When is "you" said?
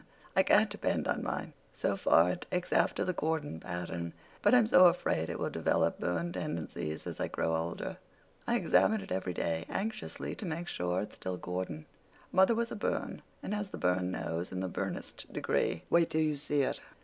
16.21-16.35